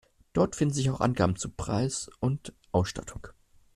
[0.33, 3.27] Dort finden sich auch Angaben zu Preis und Ausstattung.